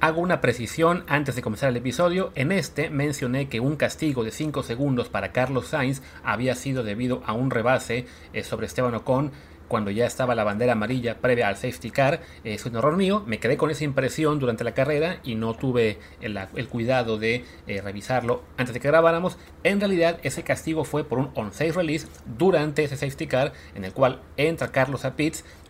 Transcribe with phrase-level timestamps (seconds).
[0.00, 2.30] Hago una precisión antes de comenzar el episodio.
[2.36, 7.20] En este mencioné que un castigo de 5 segundos para Carlos Sainz había sido debido
[7.26, 9.32] a un rebase eh, sobre Esteban Ocon
[9.66, 12.20] cuando ya estaba la bandera amarilla previa al safety car.
[12.44, 15.54] Eh, es un error mío, me quedé con esa impresión durante la carrera y no
[15.54, 16.38] tuve el,
[16.68, 19.36] cuidado de eh, revisarlo antes de que grabáramos.
[19.62, 23.92] En realidad ese castigo fue por un on-safe release durante ese safety car en el
[23.92, 25.16] cual entra Carlos a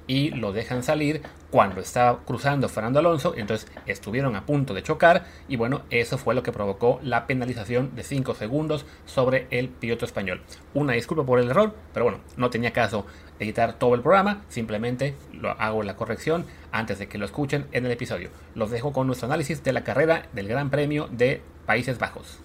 [0.09, 5.27] y lo dejan salir cuando estaba cruzando Fernando Alonso, entonces estuvieron a punto de chocar
[5.49, 10.05] y bueno, eso fue lo que provocó la penalización de 5 segundos sobre el piloto
[10.05, 10.43] español.
[10.75, 13.07] Una disculpa por el error, pero bueno, no tenía caso
[13.39, 17.87] editar todo el programa, simplemente lo hago la corrección antes de que lo escuchen en
[17.87, 18.31] el episodio.
[18.55, 22.41] Los dejo con nuestro análisis de la carrera del Gran Premio de Países Bajos.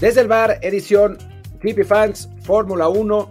[0.00, 1.16] Desde el bar, edición
[1.58, 3.30] Creepy Fans, Fórmula 1.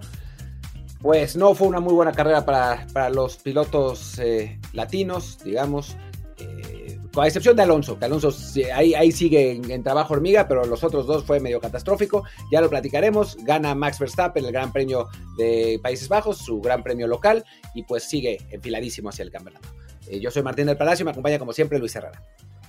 [1.00, 5.96] Pues no fue una muy buena carrera para, los pilotos eh, latinos, digamos.
[6.40, 8.34] Eh, con excepción de Alonso, que Alonso
[8.74, 12.24] ahí, ahí sigue en, trabajo hormiga, pero los otros dos fue medio catastrófico.
[12.52, 13.38] Ya lo platicaremos.
[13.44, 18.06] Gana Max Verstappen el Gran Premio de Países Bajos, su Gran Premio local, y pues
[18.06, 19.70] sigue enfiladísimo hacia el campeonato.
[20.08, 22.24] Eh, yo soy Martín del Palacio, me acompaña como siempre Luis Herrera.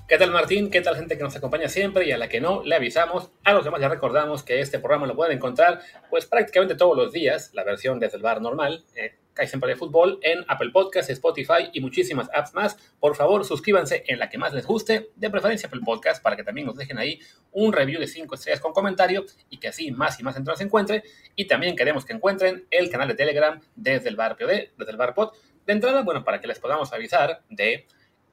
[0.08, 0.70] ¿Qué tal Martín?
[0.70, 3.28] ¿Qué tal gente que nos acompaña siempre y a la que no le avisamos?
[3.42, 7.12] A los demás ya recordamos que este programa lo pueden encontrar pues prácticamente todos los
[7.12, 11.10] días, la versión desde el bar normal, eh, hay siempre de fútbol, en Apple Podcasts,
[11.10, 12.76] Spotify y muchísimas apps más.
[13.00, 16.44] Por favor, suscríbanse en la que más les guste, de preferencia Apple Podcast, para que
[16.44, 17.18] también nos dejen ahí
[17.50, 20.60] un review de 5 estrellas con comentario y que así más y más gente nos
[20.60, 21.02] encuentre.
[21.34, 24.96] Y también queremos que encuentren el canal de Telegram desde el bar POD, desde el
[24.96, 25.32] bar Pod.
[25.66, 27.88] De entrada, bueno, para que les podamos avisar de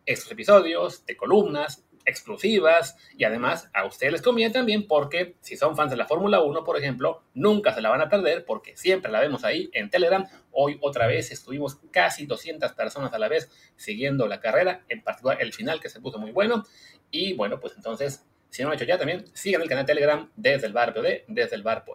[0.06, 5.76] estos episodios, de columnas exclusivas y además a ustedes les conviene también porque si son
[5.76, 9.12] fans de la Fórmula 1, por ejemplo, nunca se la van a perder porque siempre
[9.12, 10.28] la vemos ahí en Telegram.
[10.52, 15.42] Hoy otra vez estuvimos casi 200 personas a la vez siguiendo la carrera, en particular
[15.42, 16.63] el final que se puso muy bueno.
[17.12, 19.94] Y bueno, pues entonces, si no lo han hecho ya también, sigan el canal de
[19.94, 21.86] Telegram desde el bar POD, desde el bar.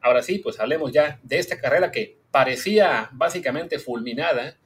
[0.00, 4.56] Ahora sí, pues hablemos ya de esta carrera que parecía básicamente fulminada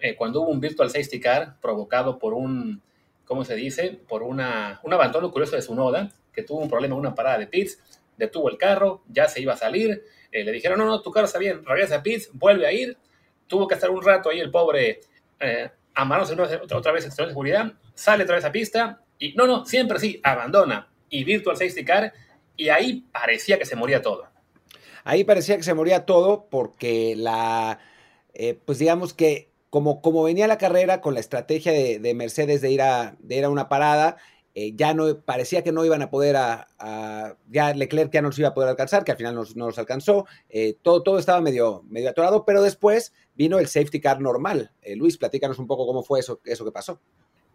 [0.00, 2.82] eh, cuando hubo un virtual safety car provocado por un,
[3.24, 3.98] ¿cómo se dice?
[4.08, 7.38] Por una, un abandono curioso de su noda, que tuvo un problema en una parada
[7.38, 7.78] de pits,
[8.16, 10.02] detuvo el carro, ya se iba a salir,
[10.32, 12.96] eh, le dijeron, no, no, tu carro está bien, regresa a pits, vuelve a ir,
[13.46, 15.00] tuvo que estar un rato ahí el pobre
[15.40, 16.34] eh, amándose
[16.72, 20.20] otra vez en de seguridad, sale otra vez a pista y no, no, siempre sí,
[20.22, 22.12] abandona y virtual safety car
[22.56, 24.26] y ahí parecía que se moría todo.
[25.04, 27.78] Ahí parecía que se moría todo porque la,
[28.34, 32.70] eh, pues digamos que como, como venía la carrera con la estrategia de, Mercedes de
[32.70, 34.16] ir, a, de ir a una parada,
[34.54, 38.38] eh, ya no parecía que no iban a poder a, ya Leclerc ya no los
[38.38, 41.40] iba a poder alcanzar, que al final no, no los alcanzó, eh, todo, todo estaba
[41.40, 44.72] medio, medio atorado, pero después vino el safety car normal.
[44.80, 47.00] Eh, Luis, platícanos un poco cómo fue eso, eso que pasó.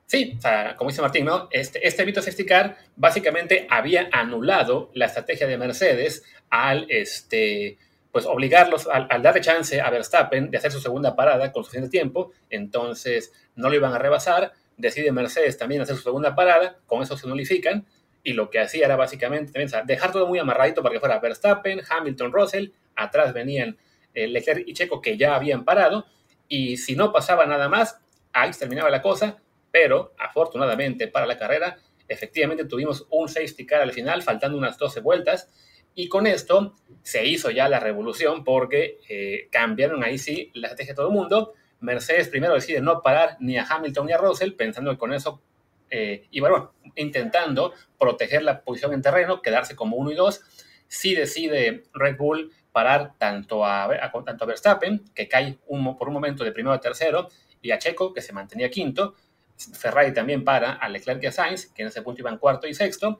[0.05, 1.47] Sí, o sea, como dice Martín, ¿no?
[1.51, 7.77] Este, este safety car básicamente había anulado la estrategia de Mercedes al, este,
[8.11, 12.31] pues obligarlos al, darle chance a Verstappen de hacer su segunda parada con suficiente tiempo,
[12.49, 17.17] entonces no lo iban a rebasar, decide Mercedes también hacer su segunda parada, con eso
[17.17, 17.85] se nulifican,
[18.23, 22.31] y lo que hacía era básicamente dejar todo muy amarradito para que fuera Verstappen, Hamilton,
[22.31, 23.77] Russell, atrás venían
[24.13, 26.05] eh, Leclerc y Checo que ya habían parado,
[26.47, 27.99] y si no pasaba nada más,
[28.33, 29.37] ahí terminaba la cosa,
[29.71, 31.77] pero afortunadamente para la carrera,
[32.09, 35.49] efectivamente tuvimos un safety car al final, faltando unas 12 vueltas,
[35.95, 40.93] y con esto se hizo ya la revolución porque eh, cambiaron ahí sí la estrategia
[40.93, 41.53] de todo el mundo.
[41.79, 45.41] Mercedes primero decide no parar ni a Hamilton ni a Russell, pensando que con eso
[45.91, 50.41] eh, y bueno, intentando proteger la posición en terreno, quedarse como uno y dos.
[50.87, 53.89] Sí decide Red Bull parar tanto a,
[54.25, 57.27] tanto a Verstappen, que cae por un momento de primero a tercero,
[57.61, 59.15] y a Checo, que se mantenía quinto.
[59.73, 62.73] Ferrari también para a Leclerc y a Sainz, que en ese punto iban cuarto y
[62.73, 63.19] sexto.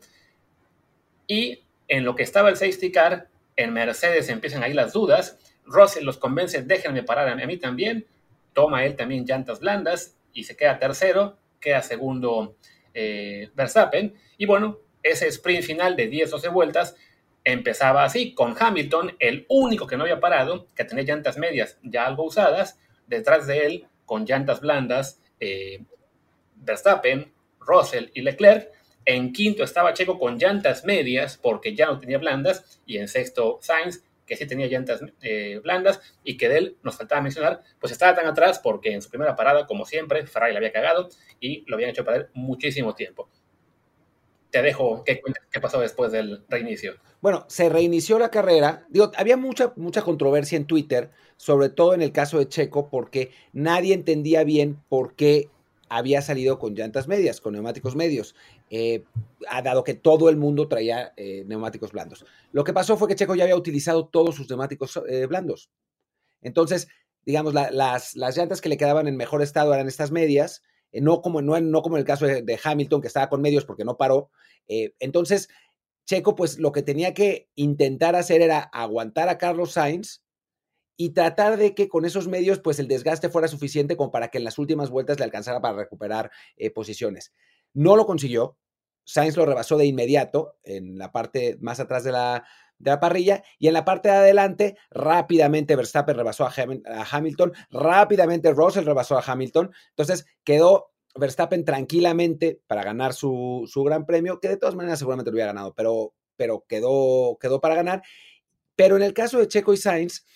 [1.28, 3.28] Y en lo que estaba el safety car,
[3.58, 5.38] en Mercedes empiezan ahí las dudas.
[5.66, 8.08] Russell los convence, déjenme parar a mí también.
[8.54, 12.56] Toma él también llantas blandas y se queda tercero, queda segundo
[12.94, 14.16] eh, Verstappen.
[14.38, 16.96] Y bueno, ese sprint final de 10-12 vueltas
[17.44, 22.06] empezaba así, con Hamilton, el único que no había parado, que tenía llantas medias ya
[22.06, 25.84] algo usadas, detrás de él, con llantas blandas, eh,
[26.56, 28.70] Verstappen, Russell y Leclerc,
[29.06, 32.81] en quinto estaba Checo con llantas medias porque ya no tenía blandas.
[32.86, 36.98] Y en sexto Sainz, que sí tenía llantas eh, blandas y que de él nos
[36.98, 40.57] faltaba mencionar, pues estaba tan atrás porque en su primera parada, como siempre, Ferrari le
[40.57, 41.09] había cagado
[41.39, 43.30] y lo habían hecho perder muchísimo tiempo.
[44.50, 45.21] Te dejo qué
[45.62, 46.95] pasó después del reinicio.
[47.21, 48.88] Bueno, se reinició la carrera.
[49.15, 53.94] Había mucha, mucha controversia en Twitter, sobre todo en el caso de Checo, porque nadie
[53.94, 55.50] entendía bien por qué
[55.92, 58.34] había salido con llantas medias, con neumáticos medios,
[58.70, 59.04] eh,
[59.62, 62.26] dado que todo el mundo traía eh, neumáticos blandos.
[62.54, 65.70] Lo que pasó fue que Checo ya había utilizado todos sus neumáticos eh, blandos.
[66.42, 66.88] Entonces,
[67.26, 71.42] digamos, las, las, llantas que le quedaban en mejor estado eran estas medias, no, como,
[71.42, 73.98] no, no como en el caso de, de, Hamilton, que estaba con medios porque no
[73.98, 74.32] paró.
[74.68, 75.50] entonces,
[76.06, 80.22] Checo, pues lo que tenía que intentar hacer era aguantar a Carlos Sainz
[81.01, 84.38] y tratar de que con esos medios, pues el desgaste fuera suficiente como para que
[84.38, 87.33] en las últimas vueltas le alcanzara para recuperar eh, posiciones.
[87.74, 88.59] No lo consiguió.
[89.03, 92.45] Sainz lo rebasó de inmediato en la parte más atrás de la,
[92.77, 96.53] de la parrilla y en la parte de adelante rápidamente Verstappen rebasó a,
[97.09, 99.71] Hamilton, rápidamente Russell rebasó a Hamilton.
[99.89, 105.31] Entonces quedó Verstappen tranquilamente para ganar su, su, gran premio, que de todas maneras seguramente
[105.31, 108.03] lo hubiera ganado, pero, pero quedó, quedó para ganar.
[108.75, 110.27] Pero en el caso de Checo y Sainz,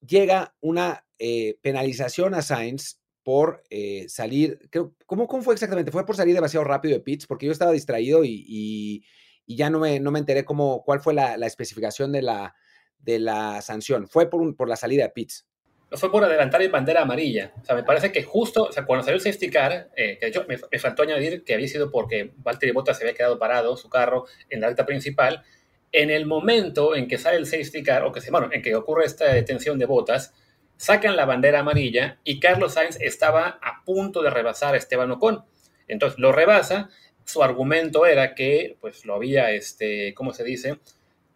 [0.00, 5.90] llega una eh, penalización a Sainz por eh, salir, creo, ¿cómo, ¿cómo, fue exactamente?
[5.90, 7.26] ¿Fue por salir demasiado rápido de pits?
[7.26, 9.04] Porque yo estaba distraído y,
[9.48, 12.54] ya no me, no me enteré cómo, cuál fue la, especificación de la,
[12.98, 14.06] de la sanción.
[14.06, 15.44] Fue por, un, por la salida de pits.
[15.90, 17.52] No fue por adelantar en bandera amarilla.
[17.60, 20.26] O sea, me parece que justo, o sea, cuando salió el safety car, eh, que
[20.26, 23.76] hecho me, me, faltó añadir que había sido porque Valtteri Bottas se había quedado parado,
[23.76, 25.44] su carro, en la alta principal,
[25.92, 28.74] en el momento en que sale el safety car, o que se, bueno, en que
[28.74, 30.34] ocurre esta detención de botas,
[30.76, 35.44] sacan la bandera amarilla y Carlos Sainz estaba a punto de rebasar a Esteban Ocon.
[35.88, 36.90] Entonces lo rebasa,
[37.24, 40.78] su argumento era que, pues lo había, este, ¿cómo se dice?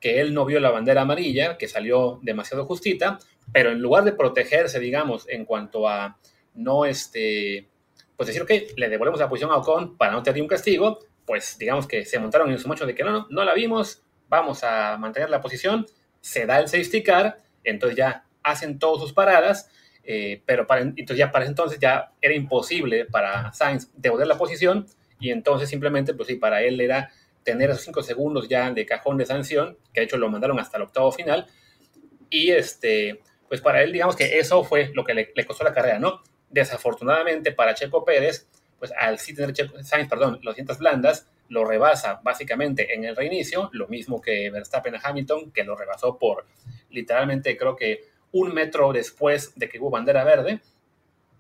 [0.00, 3.18] Que él no vio la bandera amarilla, que salió demasiado justita,
[3.52, 6.18] pero en lugar de protegerse, digamos, en cuanto a
[6.54, 7.68] no, este,
[8.16, 11.56] pues decir, ok, le devolvemos la posición a Ocon para no tener un castigo, pues
[11.58, 14.64] digamos que se montaron en su macho de que no, no, no la vimos, vamos
[14.64, 15.86] a mantener la posición,
[16.20, 19.68] se da el safety car, entonces ya hacen todas sus paradas,
[20.04, 24.86] eh, pero para, entonces ya para entonces ya era imposible para Sainz devolver la posición
[25.18, 27.10] y entonces simplemente, pues sí, para él era
[27.42, 30.76] tener esos cinco segundos ya de cajón de sanción, que de hecho lo mandaron hasta
[30.76, 31.46] el octavo final,
[32.30, 35.98] y este, pues para él digamos que eso fue lo que le, costó la carrera,
[35.98, 36.22] ¿no?
[36.48, 38.48] Desafortunadamente para Checo Pérez,
[38.78, 43.14] pues al sí tener Checo, Sainz, perdón, los dientes blandas, lo rebasa básicamente en el
[43.14, 46.46] reinicio, lo mismo que Verstappen a Hamilton, que lo rebasó por
[46.90, 50.60] literalmente creo que un metro después de que hubo bandera verde.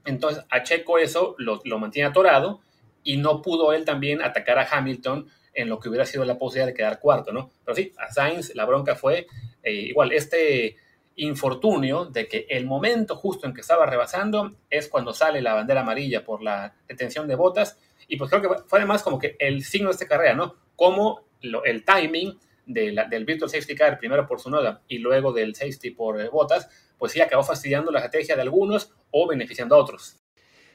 [0.04, 2.60] Entonces a Checo eso lo, mantiene atorado
[3.04, 6.66] y no pudo él también atacar a Hamilton en lo que hubiera sido la posibilidad
[6.66, 7.50] de quedar cuarto, ¿no?
[7.64, 9.26] Pero sí, a Sainz la bronca fue
[9.62, 10.76] eh, igual, este
[11.16, 15.80] infortunio de que el momento justo en que estaba rebasando es cuando sale la bandera
[15.80, 17.78] amarilla por la detención de botas
[18.10, 20.56] y pues creo que fue además como que el signo de esta carrera, ¿no?
[20.74, 21.20] Como
[21.64, 26.20] el timing del Virtual Safety Car, primero por su noda y luego del safety por
[26.20, 26.68] eh, botas,
[26.98, 30.16] pues sí acabó fastidiando la estrategia de algunos o beneficiando a otros.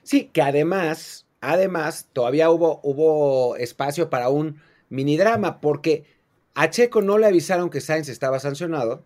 [0.01, 6.05] Sí, que además, además, todavía hubo, hubo espacio para un mini drama, porque
[6.53, 9.03] a Checo no le avisaron que Sainz estaba sancionado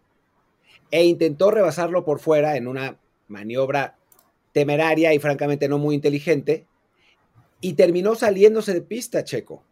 [0.92, 3.98] e intentó rebasarlo por fuera en una maniobra
[4.52, 6.68] temeraria y francamente no muy inteligente,
[7.62, 9.64] y terminó saliéndose de pista Checo.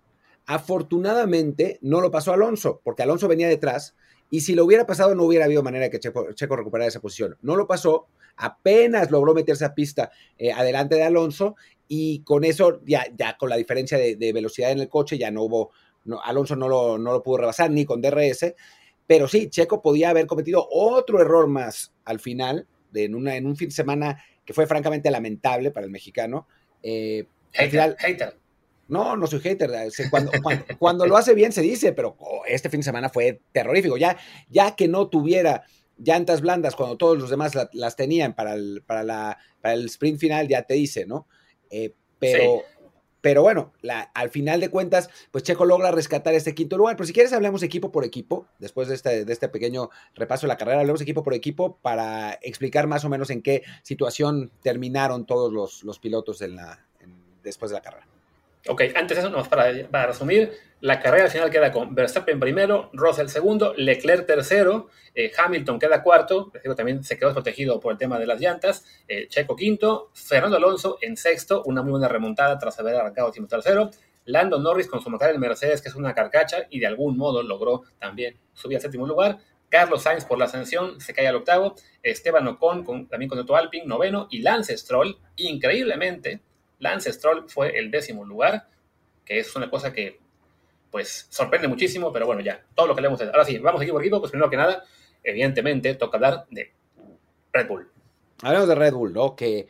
[0.46, 3.96] Afortunadamente no lo pasó Alonso, porque Alonso venía detrás
[4.30, 7.38] y si lo hubiera pasado no hubiera habido manera que Checo, recuperara esa posición.
[7.42, 11.56] No lo pasó, apenas logró meterse a pista eh, adelante de Alonso
[11.88, 15.44] y con eso, ya, ya con la diferencia de, velocidad en el coche, ya no
[15.44, 15.72] hubo,
[16.24, 18.54] Alonso no lo, no lo pudo rebasar ni con DRS,
[19.06, 23.46] pero sí, Checo podía haber cometido otro error más al final, de, en, una, en
[23.46, 26.48] un fin de semana que fue francamente lamentable para el mexicano.
[26.84, 28.38] Eh, Hater,
[28.88, 29.72] No, no soy hater.
[30.10, 30.32] Cuando,
[30.80, 33.98] cuando, lo hace bien se dice, pero oh, este fin de semana fue terrorífico.
[33.98, 34.18] Ya,
[34.50, 35.64] ya que no tuviera
[35.98, 40.20] llantas blandas cuando todos los demás las tenían para el, para, la, para el sprint
[40.20, 41.28] final, ya te dice, ¿no?
[41.70, 42.64] Eh, pero,
[43.22, 43.74] pero bueno,
[44.14, 46.96] al final de cuentas, pues Checo logra rescatar este quinto lugar.
[46.96, 50.50] Pero si quieres, hablemos equipo por equipo, después de este, de este pequeño repaso de
[50.50, 55.26] la carrera, hablemos equipo por equipo para explicar más o menos en qué situación terminaron
[55.26, 56.87] todos los, los pilotos en la,
[57.48, 58.08] después de la carrera.
[58.68, 60.52] Ok, antes de eso, para, para resumir,
[60.82, 66.04] la carrera al final queda con Verstappen primero, Russell segundo, Leclerc tercero, eh, Hamilton queda
[66.04, 70.58] cuarto, también se quedó protegido por el tema de las llantas, eh, Checo quinto, Fernando
[70.58, 73.90] Alonso en sexto, una muy buena remontada tras haber arrancado el tercero,
[74.26, 77.84] Lando Norris con su McLaren Mercedes, que es una carcacha, y de algún modo logró
[77.98, 79.40] también subir al séptimo lugar,
[79.70, 83.56] Carlos Sainz por la sanción se cae al octavo, Esteban Ocon con, también con Otto
[83.56, 86.42] Alpine noveno y Lance Stroll, increíblemente,
[86.80, 88.68] Lance Stroll fue el décimo lugar,
[89.26, 90.20] que es una cosa que
[90.92, 93.96] pues sorprende muchísimo, pero bueno, ya, todo lo que le hemos Ahora sí, vamos equipo
[93.96, 94.84] por equipo, pues primero que nada,
[95.24, 96.74] evidentemente toca hablar de
[97.52, 97.92] Red Bull.
[98.42, 99.36] Hablamos de Red Bull, ¿no?
[99.36, 99.68] Que,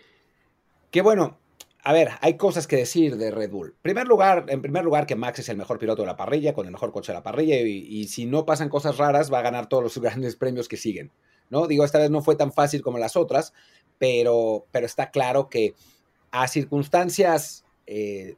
[0.92, 1.40] que bueno,
[1.84, 3.76] a ver, hay cosas que decir de Red Bull.
[3.82, 6.66] Primer lugar, en primer lugar, que Max es el mejor piloto de la parrilla, con
[6.66, 9.70] el mejor coche de la parrilla, y, si no pasan cosas raras, va a ganar
[9.70, 11.12] todos los grandes premios que siguen.
[11.50, 11.66] ¿no?
[11.66, 13.54] Digo, esta vez no fue tan fácil como las otras,
[13.98, 15.76] pero, pero está claro que
[16.42, 18.36] a circunstancias eh,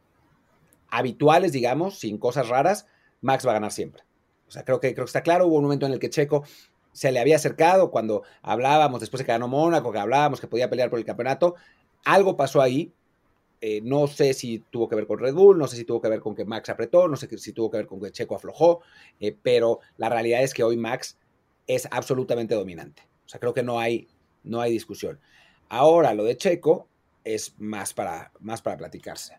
[0.88, 2.86] habituales, digamos, sin cosas raras,
[3.20, 4.02] Max va a ganar siempre.
[4.48, 5.46] O sea, creo que, creo que está claro.
[5.46, 6.44] Hubo un momento en el que Checo
[6.92, 10.70] se le había acercado cuando hablábamos, después de que ganó Mónaco, que hablábamos que podía
[10.70, 11.56] pelear por el campeonato.
[12.04, 12.92] Algo pasó ahí.
[13.60, 16.08] Eh, no sé si tuvo que ver con Red Bull, no sé si tuvo que
[16.08, 18.80] ver con que Max apretó, no sé si tuvo que ver con que Checo aflojó,
[19.20, 21.18] eh, pero la realidad es que hoy Max
[21.66, 23.02] es absolutamente dominante.
[23.26, 24.08] O sea, creo que no hay,
[24.44, 25.20] no hay discusión.
[25.68, 26.88] Ahora, lo de Checo
[27.24, 29.38] es más para, más para platicarse.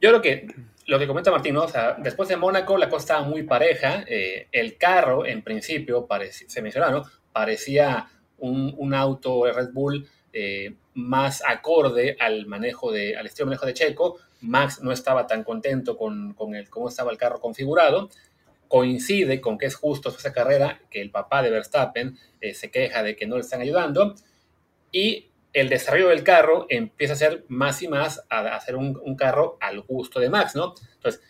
[0.00, 0.46] Yo creo que
[0.86, 1.62] lo que comenta Martín, ¿no?
[1.62, 4.04] o sea, después de Mónaco la cosa estaba muy pareja.
[4.06, 7.04] Eh, el carro, en principio, se mencionaba, ¿no?
[7.32, 13.50] Parecía un, un auto Red Bull eh, más acorde al manejo de, al estilo de
[13.50, 14.18] manejo de Checo.
[14.40, 18.10] Max no estaba tan contento con, con el, cómo estaba el carro configurado.
[18.68, 23.02] Coincide con que es justo esa carrera que el papá de Verstappen eh, se queja
[23.02, 24.14] de que no le están ayudando.
[24.92, 29.56] Y el desarrollo del carro empieza a ser más y más a hacer un, carro
[29.60, 30.74] al gusto de Max, ¿no?
[30.94, 31.22] Entonces,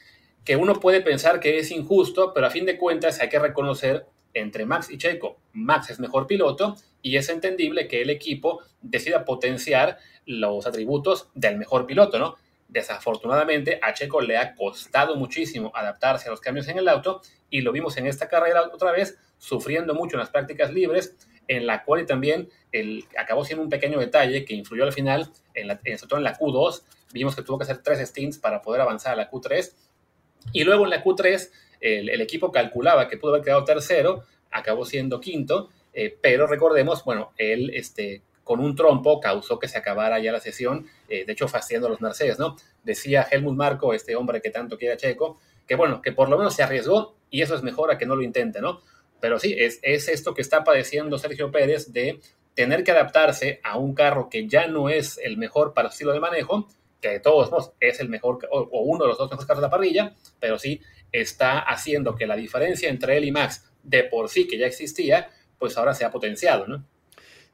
[0.44, 4.06] que uno puede pensar que es injusto, pero a fin de cuentas hay que reconocer
[4.32, 9.24] entre Max y Checo, Max es mejor piloto y es entendible que el equipo decida
[9.24, 12.36] potenciar los atributos del mejor piloto, ¿no?
[12.66, 17.60] Desafortunadamente a Checo le ha costado muchísimo adaptarse a los cambios en el auto y
[17.60, 21.14] lo vimos en esta carrera otra vez, sufriendo mucho en las prácticas libres,
[21.48, 25.68] en la cual también el, acabó siendo un pequeño detalle que influyó al final, en
[25.68, 26.82] la, sobre todo en la Q2,
[27.12, 29.72] vimos que tuvo que hacer tres stints para poder avanzar a la Q3,
[30.52, 35.20] y luego en la Q3 el, equipo calculaba que pudo haber quedado tercero, acabó siendo
[35.20, 40.32] quinto, eh, pero recordemos, bueno, él este, con un trompo causó que se acabara ya
[40.32, 42.56] la sesión, eh, de hecho fastidiando a los Mercedes, ¿no?
[42.82, 46.38] Decía Helmut Marco, este hombre que tanto quiere a Checo, que bueno, que por lo
[46.38, 48.80] menos se arriesgó y eso es mejor a que no lo intente, ¿no?
[49.24, 52.20] Pero sí, es, es esto que está padeciendo Sergio Pérez de
[52.52, 56.12] tener que adaptarse a un carro que ya no es el mejor para su estilo
[56.12, 56.68] de manejo,
[57.00, 59.66] que de todos modos es el mejor o, uno de los dos mejores carros de
[59.66, 64.28] la parrilla, pero sí está haciendo que la diferencia entre él y Max de por
[64.28, 66.84] sí que ya existía, pues ahora se ha potenciado, ¿no?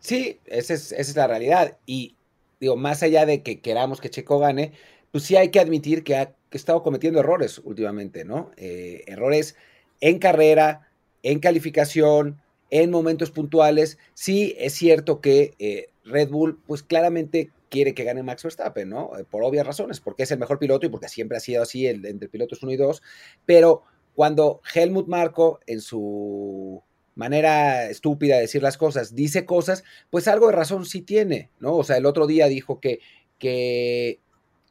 [0.00, 1.78] Sí, esa es, esa es la realidad.
[1.86, 2.16] Y
[2.58, 4.72] digo, más allá de que queramos que Checo gane,
[5.12, 8.50] pues sí hay que admitir que ha estado cometiendo errores últimamente, ¿no?
[8.56, 9.54] Eh, errores
[10.00, 10.89] en carrera,
[11.22, 13.98] en calificación, en momentos puntuales.
[14.14, 19.16] Sí, es cierto que eh, Red Bull, pues claramente quiere que gane Max Verstappen, ¿no?
[19.18, 21.86] Eh, por obvias razones, porque es el mejor piloto y porque siempre ha sido así
[21.86, 23.02] entre pilotos 1 y 2.
[23.46, 23.82] Pero
[24.14, 26.82] cuando Helmut Marco, en su
[27.14, 31.76] manera estúpida de decir las cosas, dice cosas, pues algo de razón sí tiene, ¿no?
[31.76, 33.00] O sea, el otro día dijo que,
[33.38, 34.20] que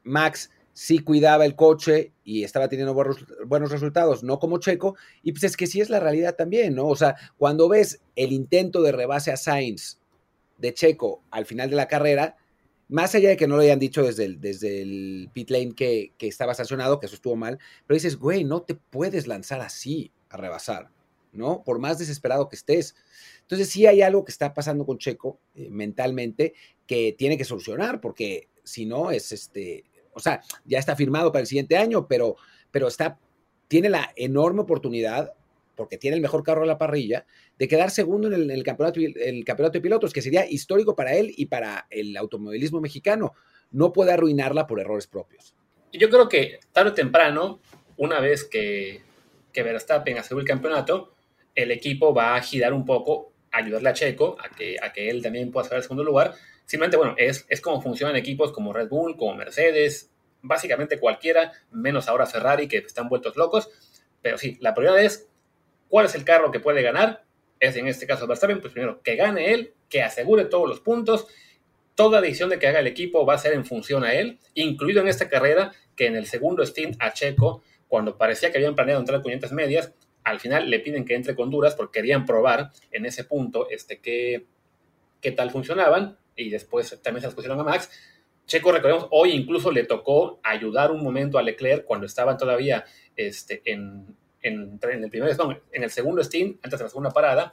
[0.04, 5.44] Max sí cuidaba el coche y estaba teniendo buenos, resultados, no como Checo, y pues
[5.44, 6.88] es que sí es la realidad también, ¿no?
[6.88, 10.00] O sea, cuando ves el intento de rebase a Sainz
[10.58, 12.38] de Checo al final de la carrera,
[12.88, 16.14] más allá de que no lo hayan dicho desde el, desde el pit lane que,
[16.18, 20.14] que estaba sancionado, que eso estuvo mal, pero dices, güey, no te puedes lanzar así
[20.30, 20.90] a rebasar,
[21.34, 21.62] ¿no?
[21.66, 22.96] Por más desesperado que estés.
[23.42, 26.54] Entonces sí hay algo que está pasando con Checo eh, mentalmente
[26.88, 29.84] que tiene que solucionar, porque si no es este,
[30.20, 32.36] o sea, ya está firmado para el siguiente año, pero,
[32.72, 33.18] pero está,
[33.68, 35.34] tiene la enorme oportunidad,
[35.76, 37.26] porque tiene el mejor carro de la parrilla,
[37.58, 41.34] de quedar segundo en el, campeonato, el campeonato de pilotos, que sería histórico para él
[41.38, 43.34] y para el automovilismo mexicano.
[43.72, 45.56] No puede arruinarla por errores propios.
[45.94, 47.62] Yo creo que tarde o temprano,
[47.98, 49.02] una vez que,
[49.54, 51.14] que Verstappen asegure el campeonato,
[51.56, 55.22] el equipo va a girar un poco, ayudarle a Checo a que, a que él
[55.22, 56.34] también pueda sacar el segundo lugar
[56.70, 60.12] Simplemente, bueno, es, es como funcionan equipos como Red Bull, como Mercedes,
[60.44, 63.72] básicamente cualquiera, menos ahora Ferrari, que están vueltos locos.
[64.22, 65.28] Pero sí, la prioridad es
[65.88, 67.24] cuál es el carro que puede ganar.
[67.60, 71.26] Es en este caso Verstappen, pues primero que gane él, que asegure todos los puntos.
[71.96, 75.02] Toda decisión de que haga el equipo va a ser en función a él, incluido
[75.02, 79.00] en esta carrera, que en el segundo stint a Checo, cuando parecía que habían planeado
[79.00, 79.92] entrar con 500 medias,
[80.24, 84.00] al final le piden que entre con duras porque querían probar en ese punto este,
[84.00, 84.46] qué,
[85.20, 87.90] qué tal funcionaban y después también se las pusieron a Max.
[88.46, 93.62] Checo, recordemos, hoy incluso le tocó ayudar un momento a Leclerc cuando estaban todavía este,
[93.66, 95.38] en, en, el primer,
[95.72, 97.52] en el segundo stint, antes de la segunda parada,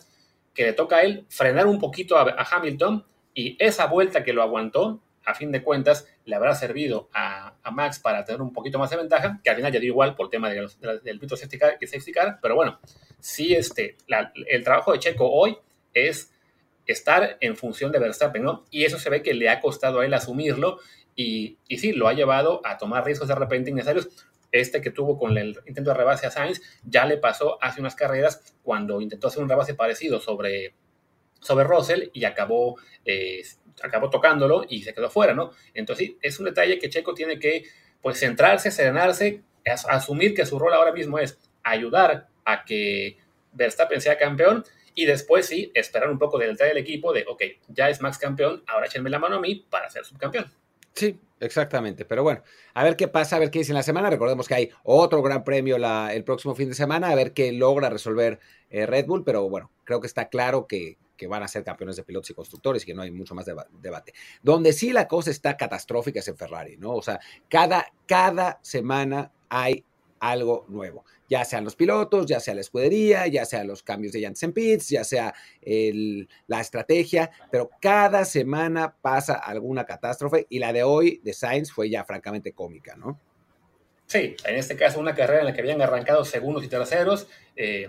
[0.54, 4.42] que le toca a él frenar un poquito a, Hamilton y esa vuelta que lo
[4.42, 8.88] aguantó, a fin de cuentas, le habrá servido a, Max para tener un poquito más
[8.88, 12.12] de ventaja, que al final ya dio igual por tema del pito safety car, safety
[12.12, 12.78] car, pero bueno,
[13.18, 13.96] sí este,
[14.46, 15.58] el trabajo de Checo hoy
[15.92, 16.32] es
[16.86, 18.64] estar en función de Verstappen, ¿no?
[18.70, 20.78] Y eso se ve que le ha costado a él asumirlo
[21.14, 24.08] y, y sí, lo ha llevado a tomar riesgos de repente innecesarios.
[24.52, 27.96] Este que tuvo con el intento de rebase a Sainz ya le pasó hace unas
[27.96, 30.74] carreras cuando intentó hacer un rebase parecido sobre,
[31.40, 33.42] sobre Russell y acabó, eh,
[33.82, 35.50] acabó tocándolo y se quedó fuera, ¿no?
[35.74, 37.64] Entonces sí, es un detalle que Checo tiene que
[38.00, 39.42] pues centrarse, serenarse,
[39.88, 43.18] asumir que su rol ahora mismo es ayudar a que
[43.52, 44.64] Verstappen sea campeón
[44.96, 48.64] y después sí, esperar un poco del del equipo de, ok, ya es Max campeón,
[48.66, 50.50] ahora échenme la mano a mí para ser subcampeón.
[50.94, 52.06] Sí, exactamente.
[52.06, 54.08] Pero bueno, a ver qué pasa, a ver qué dice en la semana.
[54.08, 57.90] Recordemos que hay otro gran premio el próximo fin de semana, a ver qué logra
[57.90, 59.22] resolver eh, Red Bull.
[59.22, 60.96] Pero bueno, creo que está claro que,
[61.28, 64.14] van a ser campeones de pilotos y constructores y que no hay mucho más debate.
[64.42, 66.94] Donde sí la cosa está catastrófica es en Ferrari, ¿no?
[66.94, 69.84] O sea, cada, cada semana hay
[70.20, 74.20] algo nuevo ya sean los pilotos, ya sea la escudería, ya sea los cambios de
[74.20, 75.34] llantas en pits, ya sea
[76.46, 81.90] la estrategia, pero cada semana pasa alguna catástrofe y la de hoy de Sainz fue
[81.90, 83.18] ya francamente cómica, ¿no?
[84.06, 87.88] Sí, en este caso una carrera en la que habían arrancado segundos y terceros, eh,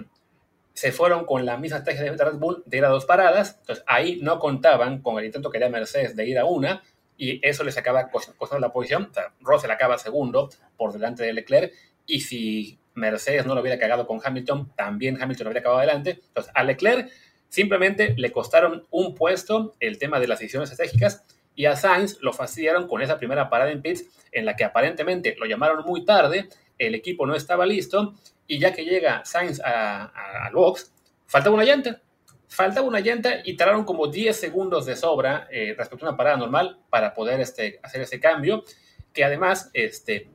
[0.73, 3.83] se fueron con la misma estrategia de Red Bull de ir a dos paradas, entonces
[3.87, 6.83] ahí no contaban con el intento que haría Mercedes de ir a una,
[7.19, 11.33] y eso les acaba costando la posición, o sea, Russell acaba segundo por delante de
[11.33, 11.73] Leclerc,
[12.07, 16.21] y si Mercedes no lo hubiera cagado con Hamilton, también Hamilton lo hubiera acabado adelante.
[16.27, 17.11] Entonces, a Leclerc
[17.49, 21.23] simplemente le costaron un puesto el tema de las decisiones estratégicas
[21.53, 25.35] y a Sainz lo fastidiaron con esa primera parada en pits en la que aparentemente
[25.37, 28.15] lo llamaron muy tarde, el equipo no estaba listo
[28.47, 30.93] y ya que llega Sainz al box,
[31.25, 32.01] faltaba una llanta.
[32.49, 36.37] Faltaba una llanta y tardaron como 10 segundos de sobra eh, respecto a una parada
[36.37, 38.63] normal para poder este, hacer ese cambio,
[39.11, 40.29] que además este,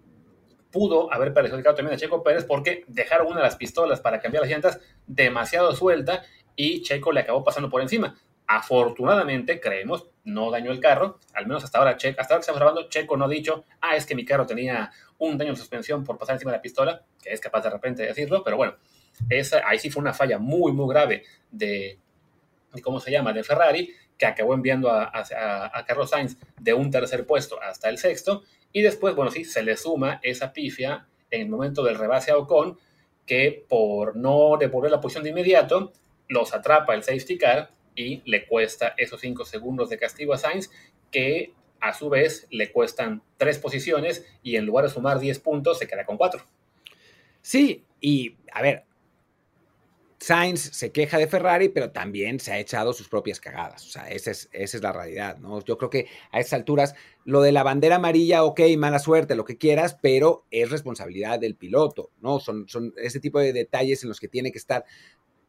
[0.73, 4.43] pudo haber perjudicado también a Checo Pérez porque dejaron una de las pistolas para cambiar
[4.43, 6.25] las llantas demasiado suelta
[6.57, 8.17] y Checo le acabó pasando por encima.
[8.47, 12.59] Afortunadamente, creemos, no dañó el carro, al menos hasta ahora, Checo, hasta ahora que estamos
[12.59, 16.03] grabando, Checo no ha dicho, ah, es que mi carro tenía un daño de suspensión
[16.03, 18.75] por pasar encima de la pistola, que es capaz de repente de decirlo, pero bueno,
[19.29, 21.99] esa, ahí sí fue una falla muy, muy grave de,
[22.83, 27.61] ¿cómo se llama?, de Ferrari, que acabó enviando a Carlos Sainz de un tercer puesto
[27.61, 31.83] hasta el sexto, y después, bueno, sí, se le suma esa pifia en el momento
[31.83, 32.79] del rebase a Ocon,
[33.27, 35.93] que por no devolver la posición de inmediato,
[36.29, 40.71] los atrapa el safety car y le cuesta esos 5 segundos de castigo a Sainz,
[41.11, 45.79] que a su vez le cuestan 3 posiciones y en lugar de sumar 10 puntos
[45.79, 46.43] se queda con 4.
[47.43, 48.85] Sí, y a ver,
[50.23, 53.85] Sainz se queja de Ferrari, pero también se ha echado sus propias cagadas.
[53.85, 55.65] O sea, esa es, esa es la realidad, ¿no?
[55.65, 59.45] Yo creo que a estas alturas, lo de la bandera amarilla, ok, mala suerte, lo
[59.45, 62.39] que quieras, pero es responsabilidad del piloto, ¿no?
[62.39, 64.85] Son, son ese tipo de detalles en los que tiene que estar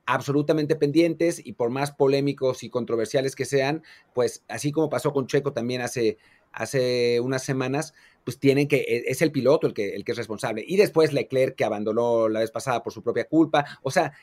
[0.07, 3.83] absolutamente pendientes y por más polémicos y controversiales que sean,
[4.13, 6.17] pues así como pasó con Checo también hace,
[6.51, 10.17] hace unas semanas, pues tienen que, e, es el piloto el que, el que es
[10.17, 10.63] responsable.
[10.67, 13.65] Y después Leclerc que abandonó la vez pasada por su propia culpa.
[13.81, 14.13] O sea,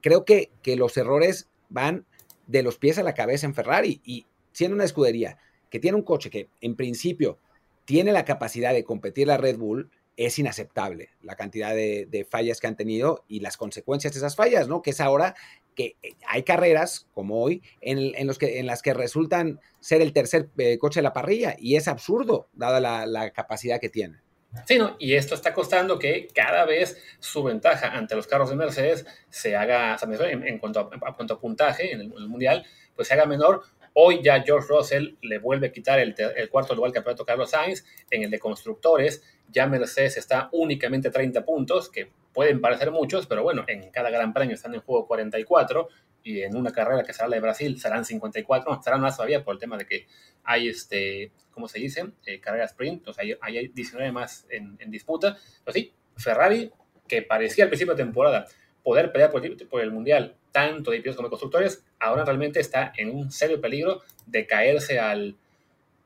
[0.00, 2.06] creo que, que los errores van
[2.46, 5.38] de los pies a la cabeza en Ferrari y siendo una escudería
[5.70, 7.38] que tiene un coche que en principio
[7.84, 12.66] tiene la capacidad de competir la Red Bull, es inaceptable la cantidad de, fallas que
[12.66, 14.82] han tenido y las consecuencias de esas fallas, ¿no?
[14.82, 15.36] Que es ahora
[15.76, 20.12] que eh, hay carreras como hoy en, los que, en las que resultan ser el
[20.12, 24.18] tercer eh, coche de la parrilla y es absurdo dada la, la capacidad que tiene.
[24.66, 29.06] Sí, y esto está costando que cada vez su ventaja ante los carros de Mercedes
[29.28, 32.64] se haga, en, cuanto, a, cuanto a puntaje en el, mundial,
[32.96, 33.62] pues se haga menor.
[34.00, 36.14] Hoy ya George Russell le vuelve a quitar el,
[36.50, 37.84] cuarto lugar que campeonato Carlos Sainz.
[38.12, 43.42] En el de constructores, ya Mercedes está únicamente 30 puntos, que pueden parecer muchos, pero
[43.42, 45.88] bueno, en cada gran premio están en juego 44
[46.22, 49.42] y en una carrera que será la de Brasil serán 54, no, serán más todavía
[49.42, 50.06] por el tema de que
[50.44, 52.06] hay, este, ¿cómo se dice?
[52.24, 55.36] Eh, carrera sprint, sea, hay, hay 19 más en, disputa.
[55.64, 56.70] Pero sí, Ferrari,
[57.08, 58.46] que parecía al principio de temporada
[58.88, 59.44] poder pelear por,
[59.82, 64.00] el Mundial, tanto de pilotos como de constructores, ahora realmente está en un serio peligro
[64.24, 65.36] de caerse al,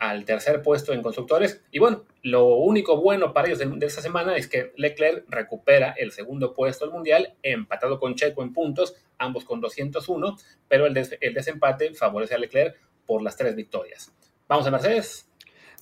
[0.00, 1.62] al tercer puesto en constructores.
[1.70, 6.10] Y bueno, lo único bueno para ellos de, esta semana es que Leclerc recupera el
[6.10, 11.94] segundo puesto del Mundial, empatado con Checo en puntos, ambos con 201, pero el desempate
[11.94, 14.10] favorece a Leclerc por las tres victorias.
[14.48, 15.28] Vamos a Mercedes.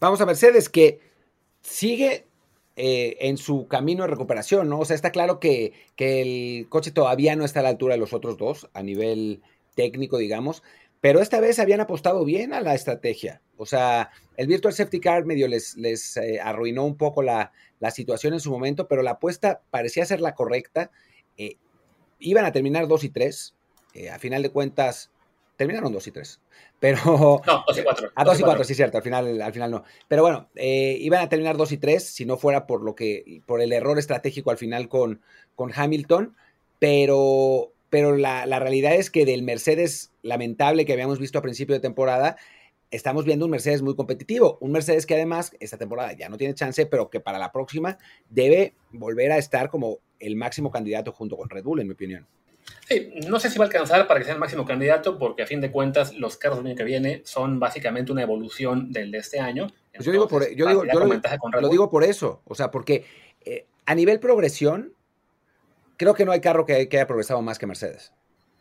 [0.03, 1.01] Vamos a Mercedes, que
[1.63, 2.27] sigue
[2.83, 4.81] eh, en su camino de recuperación, ¿no?
[4.81, 8.01] O sea, está claro que, que el coche todavía no está a la altura de
[8.01, 9.43] los otros dos a nivel
[9.75, 10.62] técnico, digamos,
[11.03, 13.43] pero esta vez habían apostado bien a la estrategia.
[13.59, 17.90] O sea, el Virtual Safety Car medio les, les eh, arruinó un poco la, la,
[17.90, 20.90] situación en su momento, pero la apuesta parecía ser la correcta.
[21.37, 21.57] Eh,
[22.19, 23.55] iban a terminar 2 y 3.
[23.93, 25.11] Eh, a final de cuentas,
[25.61, 26.40] terminaron 2 y 3.
[26.81, 27.42] Pero.
[27.46, 28.12] No, 2 y 4.
[28.14, 28.96] A 2 y 4, sí, cierto.
[28.96, 29.85] Al final, al final no.
[30.09, 33.42] Pero bueno, iban a terminar 2 y 3 si no fuera por lo que.
[33.46, 35.20] por el error estratégico al final con,
[35.55, 36.35] con Hamilton.
[36.79, 41.81] Pero pero la, realidad es que del Mercedes lamentable que habíamos visto a principio de
[41.81, 42.37] temporada,
[42.92, 46.55] estamos viendo un Mercedes muy competitivo, un Mercedes que además esta temporada ya no tiene
[46.55, 47.99] chance, pero que para la próxima
[48.31, 52.27] debe volver a estar como el máximo candidato junto con Red Bull, en mi opinión.
[52.88, 55.46] Sí, no sé si va a alcanzar para que sea el máximo candidato, porque a
[55.46, 59.18] fin de cuentas los carros del año que viene son básicamente una evolución del de
[59.18, 59.68] este año.
[59.94, 61.00] Pues yo digo, por, yo digo, yo
[61.61, 63.04] lo, digo por eso, o sea, porque
[63.44, 64.92] eh, a nivel progresión,
[65.96, 68.12] creo que no hay carro que, haya progresado más que Mercedes.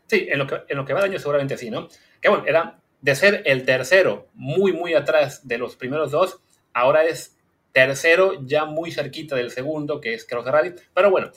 [0.06, 1.88] Sí, en lo que, en lo que va de año seguramente sí, ¿no?
[2.20, 6.40] Que bueno, era de ser el tercero muy, muy atrás de los primeros dos,
[6.72, 7.36] ahora es
[7.72, 10.74] tercero ya muy cerquita del segundo, que es Carlos Ferrari.
[10.92, 11.30] Pero bueno,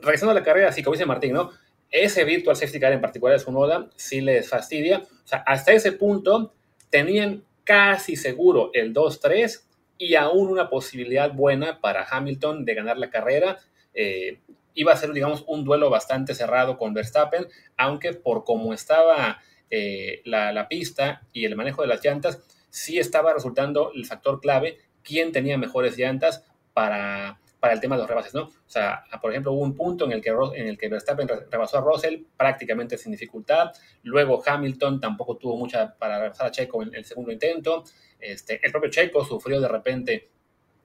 [0.00, 1.50] regresando a la carrera, así como dice Martín, ¿no?
[1.90, 4.98] Ese Virtual Safety Car en particular su moda sí les fastidia.
[4.98, 6.52] O sea, hasta ese punto
[6.90, 9.62] tenían casi seguro el 2-3
[9.98, 13.58] y aún una posibilidad buena para Hamilton de ganar la carrera.
[13.94, 14.38] Eh,
[14.74, 20.22] iba a ser, digamos, un duelo bastante cerrado con Verstappen, aunque por cómo estaba eh,
[20.24, 25.32] la, pista y el manejo de las llantas, sí estaba resultando el factor clave quién
[25.32, 26.44] tenía mejores llantas
[26.74, 28.42] para, para el tema de los rebases, ¿no?
[28.42, 31.78] O sea, por ejemplo, hubo un punto en el que, en el que Verstappen rebasó
[31.78, 33.72] a Russell prácticamente sin dificultad,
[34.04, 37.82] luego Hamilton tampoco tuvo mucha para rebasar a Checo en el segundo intento,
[38.20, 40.28] este, el propio Checo sufrió de repente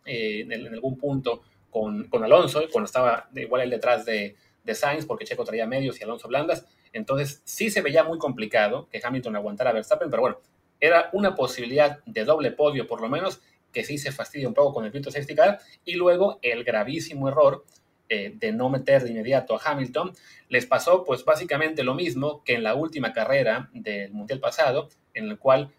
[0.06, 5.06] eh, en, algún punto con, con Alonso, cuando estaba igual él detrás de, de Sainz,
[5.06, 6.66] porque Checo traía medios y Alonso blandas.
[6.94, 10.40] Entonces sí se veía muy complicado que Hamilton aguantara a Verstappen, pero bueno,
[10.80, 13.40] era una posibilidad de doble podio por lo menos,
[13.72, 17.30] que sí se fastidia un poco con el Virtual Safety Car, y luego el gravísimo
[17.30, 17.66] error
[18.10, 20.12] eh, de no meter de inmediato a Hamilton,
[20.50, 25.30] les pasó pues básicamente lo mismo que en la última carrera del Mundial pasado, en
[25.30, 25.72] el cual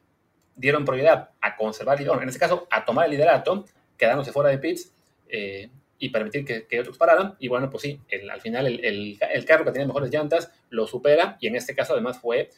[0.57, 4.92] dieron prioridad a conservar, en este caso a tomar el liderato, quedándose fuera de pits,
[5.28, 5.70] eh,
[6.02, 7.37] y permitir que, otros pararan.
[7.38, 11.46] Y bueno, pues sí, al final el, carro que tenía mejores llantas lo supera y
[11.46, 12.50] en este caso además fue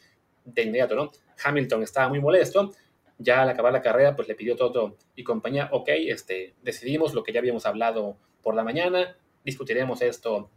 [0.45, 1.11] de inmediato, ¿no?
[1.43, 2.71] Hamilton estaba muy molesto,
[3.17, 7.23] ya al acabar la carrera pues le pidió todo y compañía, ok, este, decidimos lo
[7.23, 10.49] que ya habíamos hablado por la mañana, discutiremos esto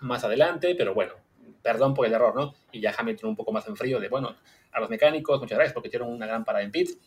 [0.00, 1.14] más adelante, pero bueno,
[1.62, 2.54] perdón por el error, ¿no?
[2.72, 4.36] Y ya Hamilton un poco más en frío de, bueno,
[4.72, 6.98] a los mecánicos, muchas gracias porque hicieron una gran parada en pits.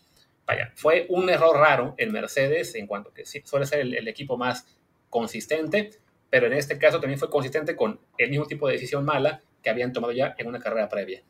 [0.45, 4.67] Vaya, fue un error raro en Mercedes en cuanto que suele ser el equipo más
[5.09, 5.91] consistente,
[6.29, 9.69] pero en este caso también fue consistente con el mismo tipo de decisión mala que
[9.69, 11.23] habían tomado ya en una carrera previa.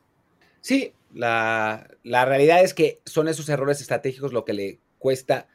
[0.60, 1.88] Sí, la,
[2.25, 5.47] realidad es que son esos errores estratégicos lo que le cuesta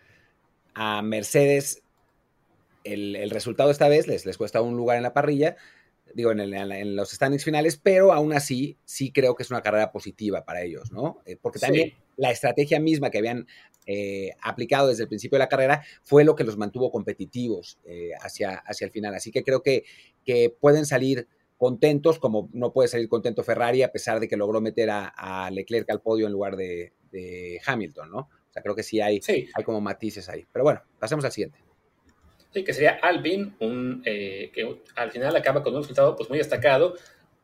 [0.75, 1.83] a Mercedes
[2.83, 5.57] el, resultado esta vez, les, les cuesta un lugar en la parrilla,
[6.15, 10.45] digo, en, los standings finales, pero aún así sí creo que es una carrera positiva
[10.45, 11.21] para ellos, ¿no?
[11.27, 13.47] Eh, porque también la estrategia misma que habían
[13.87, 18.13] eh, aplicado desde el principio de la carrera fue lo que los mantuvo competitivos eh,
[18.21, 19.15] hacia, hacia el final.
[19.15, 19.85] Así que creo que,
[20.25, 21.29] que pueden salir
[21.61, 25.91] contentos, como no puede salir contento Ferrari a pesar de que logró meter a, Leclerc
[25.91, 26.93] al podio en lugar de,
[27.67, 28.19] Hamilton, ¿no?
[28.19, 30.47] O sea, creo que sí hay, hay como matices ahí.
[30.51, 31.59] Pero bueno, pasemos al siguiente.
[32.55, 36.39] Sí, que sería Alvin, un, eh, que al final acaba con un resultado pues, muy
[36.39, 36.95] destacado.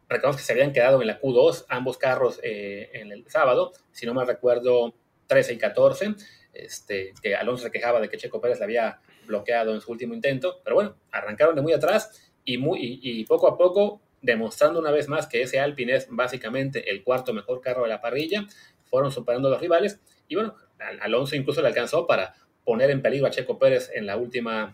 [0.08, 4.06] Recordemos que se habían quedado en la Q2 ambos carros eh, en el sábado, si
[4.06, 4.94] no me recuerdo,
[5.26, 6.14] 13 y 14.
[6.54, 10.14] Este, que Alonso se quejaba de que Checo Pérez le había bloqueado en su último
[10.14, 14.90] intento, pero bueno, arrancaron de muy atrás y, muy, y, poco a poco demostrando una
[14.90, 18.46] vez más que ese Alpine es básicamente el cuarto mejor carro de la parrilla,
[18.90, 20.56] fueron superando los rivales y bueno,
[21.00, 22.34] Alonso incluso le alcanzó para
[22.64, 24.72] poner en peligro a Checo Pérez en las últimas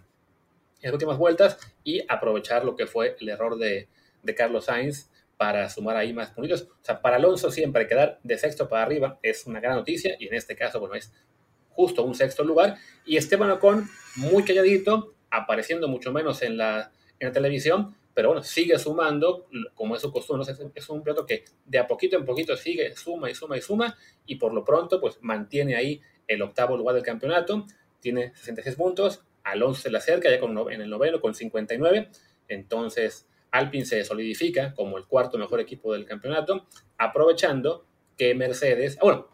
[1.18, 3.88] vueltas y aprovechar lo que fue el error de,
[4.36, 6.62] Carlos Sainz para sumar ahí más puntos.
[6.62, 10.28] O sea, para Alonso siempre quedar de sexto para arriba es una gran noticia y
[10.28, 11.12] en este caso, bueno, es
[11.70, 12.76] justo un sexto lugar.
[13.04, 18.42] Y Esteban Ocon, muy calladito, apareciendo mucho menos en la, en la televisión, pero bueno,
[18.42, 22.56] sigue sumando, como es su costumbre, es, un piloto que de a poquito en poquito
[22.56, 23.96] sigue, suma y suma y suma,
[24.26, 27.66] y por lo pronto, pues mantiene ahí el octavo lugar del campeonato,
[28.00, 32.08] tiene 66 puntos, Alonso se le acerca ya con, en el noveno con 59.
[32.48, 36.66] Entonces Alpine se solidifica como el cuarto mejor equipo del campeonato,
[36.98, 39.28] aprovechando que Mercedes, ah, bueno,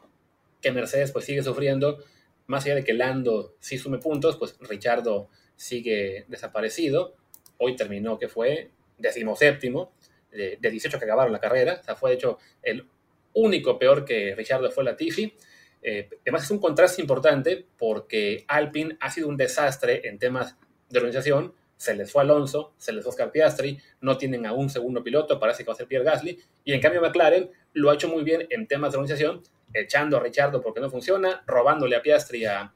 [0.60, 1.98] que Mercedes pues sigue sufriendo,
[2.46, 7.16] más allá de que Lando sí sume puntos, pues Richardo sigue desaparecido.
[7.58, 9.92] Hoy terminó que fue decimoséptimo
[10.30, 12.86] de, de 18 que acabaron la carrera, o sea, fue de hecho el
[13.34, 15.34] único peor que Richard fue Latifi.
[15.82, 20.56] Eh, además es un contraste importante porque Alpine ha sido un desastre en temas
[20.88, 21.54] de organización.
[21.76, 25.38] Se les fue Alonso, se les fue Oscar Piastri, no tienen a un segundo piloto,
[25.38, 26.38] parece que va a ser Pierre Gasly.
[26.64, 29.42] Y en cambio McLaren lo ha hecho muy bien en temas de organización,
[29.72, 32.74] echando a Richardo porque no funciona, robándole a Piastri a,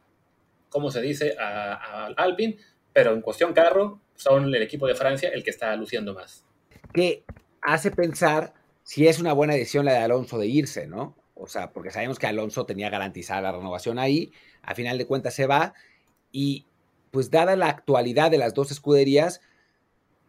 [0.68, 2.58] ¿cómo se dice?, a Alpine.
[2.92, 6.44] Pero en cuestión carro, son el equipo de Francia el que está luciendo más.
[6.92, 7.24] Que
[7.60, 11.16] hace pensar si es una buena decisión la de Alonso de irse, ¿no?
[11.34, 15.34] O sea, porque sabemos que Alonso tenía garantizada la renovación ahí, a final de cuentas
[15.34, 15.74] se va
[16.30, 16.66] y
[17.10, 19.40] pues dada la actualidad de las dos escuderías,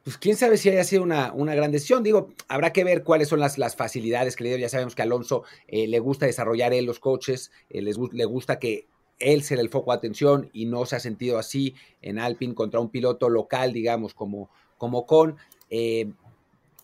[0.03, 2.03] pues quién sabe si haya sido una, una gran decisión.
[2.03, 4.57] Digo, habrá que ver cuáles son las, las facilidades que le dio.
[4.57, 8.59] Ya sabemos que a Alonso eh, le gusta desarrollar él los coches, eh, le gusta
[8.59, 8.87] que
[9.23, 12.79] él sea el foco de atención y no se ha sentido así en Alpine contra
[12.79, 15.38] un piloto local, digamos, como, como con.
[15.69, 16.12] Eh,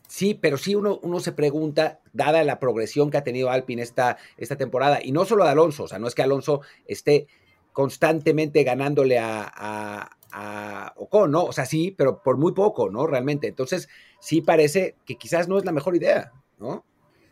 [0.10, 4.18] Sí, pero sí uno, uno se pregunta, dada la progresión que ha tenido Alpine esta,
[4.38, 7.28] esta temporada, y no solo de Alonso, o sea, no es que Alonso esté
[7.74, 11.44] constantemente ganándole a, a, Ocon, ¿no?
[11.44, 13.06] O sea, sí, pero por muy poco, ¿no?
[13.08, 13.48] Realmente.
[13.48, 13.88] Entonces,
[14.20, 16.86] sí parece que quizás no es la mejor idea, ¿no?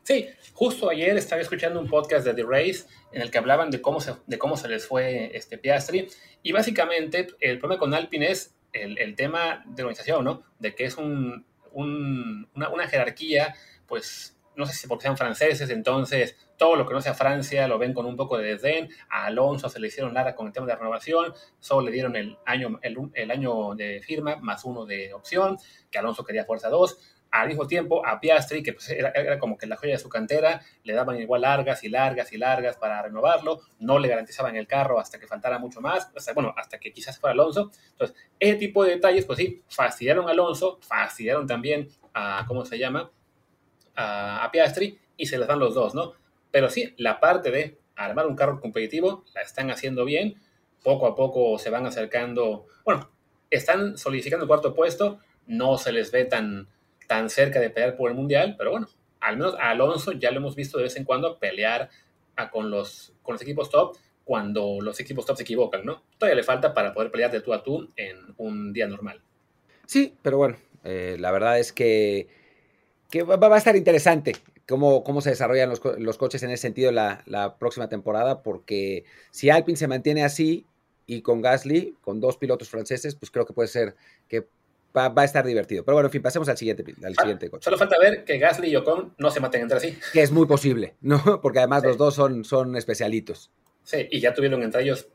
[0.07, 3.81] Sí, justo ayer estaba escuchando un podcast de The Race en el que hablaban de
[3.81, 6.07] cómo se, de cómo se les fue este Piastri,
[6.41, 10.43] y básicamente el problema con Alpine es el, el tema de organización, ¿no?
[10.59, 13.53] De que es un una, jerarquía,
[13.85, 17.77] pues no sé si porque sean franceses, entonces todo lo que no sea Francia lo
[17.77, 18.89] ven con un poco de desdén.
[19.09, 22.37] A Alonso se le hicieron nada con el tema de renovación, solo le dieron el
[22.45, 25.57] año, el, año de firma más uno de opción,
[25.91, 27.16] que Alonso quería fuerza 2.
[27.31, 30.61] Al mismo tiempo, a Piastri, que pues era, como que la joya de su cantera,
[30.83, 34.99] le daban igual largas y largas y largas para renovarlo, no le garantizaban el carro
[34.99, 37.71] hasta que faltara mucho más, bueno, hasta que quizás fuera Alonso.
[37.91, 42.77] Entonces, ese tipo de detalles, pues sí, fastidiaron a Alonso, fastidiaron también a, ¿cómo se
[42.77, 43.11] llama?
[43.95, 46.13] A, a Piastri y se les dan los dos, ¿no?
[46.51, 50.39] Pero sí, la parte de armar un carro competitivo la están haciendo bien,
[50.83, 53.09] poco a poco se van acercando, bueno,
[53.49, 56.67] están solidificando el cuarto puesto, no se les ve tan
[57.07, 58.87] tan cerca de pelear por el Mundial, pero bueno,
[59.19, 61.89] al menos a Alonso ya lo hemos visto de vez en cuando pelear
[62.35, 66.03] a, con, los, con los equipos top cuando los equipos top se equivocan, ¿no?
[66.17, 69.21] Todavía le falta para poder pelear de tú a tú en un día normal.
[69.85, 72.27] Sí, pero bueno, eh, la verdad es que,
[73.09, 74.33] que va, a estar interesante
[74.67, 79.05] cómo, cómo se desarrollan los, los coches en ese sentido la, la, próxima temporada, porque
[79.31, 80.65] si Alpine se mantiene así
[81.05, 83.95] y con Gasly, con dos pilotos franceses, pues creo que puede ser
[84.27, 84.45] que
[84.95, 85.83] va, a estar divertido.
[85.83, 87.63] Pero bueno, en fin, pasemos al siguiente, al ah, siguiente coche.
[87.63, 89.97] Solo falta ver que Gasly y Ocon no se maten entre sí.
[90.13, 91.21] Que es muy posible, ¿no?
[91.41, 93.51] Porque además los dos son, son especialitos.
[93.83, 95.07] Sí, y ya tuvieron entre ellos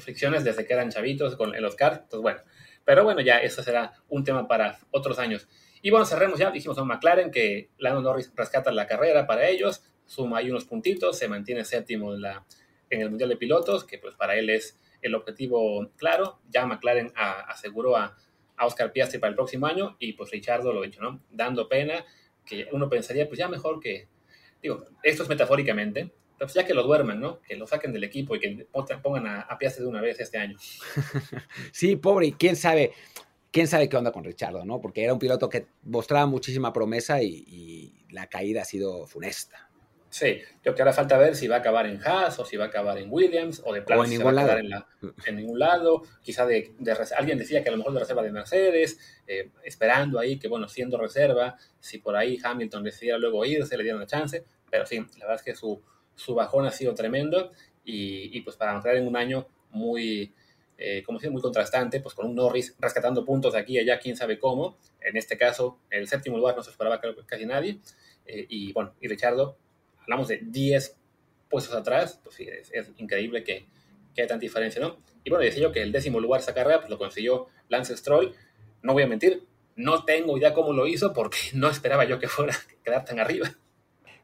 [0.00, 2.00] fricciones desde que eran chavitos con, los karts.
[2.02, 2.40] Entonces, bueno.
[2.84, 5.48] Pero bueno, ya eso será un tema para otros años.
[5.82, 6.50] Y bueno, cerremos ya.
[6.50, 11.18] Dijimos a McLaren que Lando Norris rescata la carrera para ellos, suma ahí unos puntitos,
[11.18, 12.44] se mantiene séptimo en, la,
[12.90, 16.40] en el Mundial de Pilotos, que pues para él es el objetivo claro.
[16.48, 18.16] Ya McLaren aseguró a,
[18.56, 21.22] a Oscar Piastri para el próximo año y pues Richardo lo ha hecho, ¿no?
[21.30, 22.04] Dando pena
[22.44, 24.08] que uno pensaría, pues ya mejor que,
[24.62, 27.40] digo, esto es metafóricamente, pues ya que lo duerman, ¿no?
[27.42, 28.66] Que lo saquen del equipo y que
[29.02, 30.56] pongan a, Piastri de una vez este año.
[31.72, 32.92] sí, pobre, y quién sabe,
[33.50, 34.80] quién sabe qué onda con Richardo, ¿no?
[34.80, 39.65] Porque era un piloto que mostraba muchísima promesa y la caída ha sido funesta.
[40.16, 42.64] Sí, creo que ahora falta ver si va a acabar en Haas o si va
[42.64, 44.56] a acabar en Williams o de plano en, ningún lado.
[45.26, 46.04] En, ningún lado.
[46.22, 46.74] Quizá de,
[47.18, 50.68] alguien decía que a lo mejor de reserva de Mercedes, eh, esperando ahí que, bueno,
[50.68, 54.42] siendo reserva, si por ahí Hamilton decidiera luego irse, le dieron la chance.
[54.70, 55.82] Pero sí, la verdad es que su,
[56.14, 57.52] su bajón ha sido tremendo
[57.84, 60.32] y, pues para entrar en un año muy,
[60.78, 63.98] eh, como si muy contrastante, pues con un Norris rescatando puntos de aquí y allá,
[63.98, 64.78] quién sabe cómo.
[65.02, 67.80] En este caso, el séptimo lugar no se esperaba casi nadie.
[68.24, 69.58] Eh, y bueno, y Richardo
[70.06, 70.96] hablamos de 10
[71.48, 73.66] puestos atrás, pues sí, es, increíble que,
[74.14, 74.98] que, haya tanta diferencia, ¿no?
[75.24, 78.34] Y bueno, decía yo que el décimo lugar esa carrera, pues lo consiguió Lance Stroll.
[78.82, 82.28] No voy a mentir, no tengo idea cómo lo hizo porque no esperaba yo que
[82.28, 83.50] fuera a quedar tan arriba.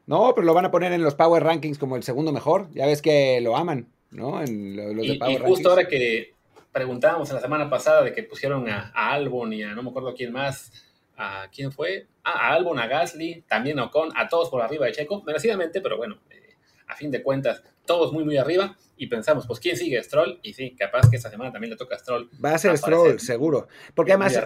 [0.05, 2.67] No, pero lo van a poner en los Power Rankings como el segundo mejor.
[2.73, 4.41] Ya ves que lo aman, ¿no?
[4.41, 6.33] En los de Power y justo ahora que
[6.73, 9.91] preguntábamos en la semana pasada de que pusieron a, a Albon y a no me
[9.91, 10.71] acuerdo quién más
[11.17, 14.93] a quién fue, a Albon, a Gasly, también a Ocon, a todos por arriba de
[14.93, 16.55] Checo, merecidamente, pero bueno, eh,
[16.87, 20.01] a fin de cuentas, todos muy, muy arriba, y pensamos, pues, ¿quién sigue?
[20.01, 22.29] Stroll, y sí, capaz que esta semana también le toca a Stroll.
[22.43, 24.39] Va a ser Stroll, seguro, porque además,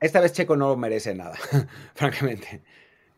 [0.00, 1.36] esta vez Checo no merece nada,
[1.94, 2.62] francamente.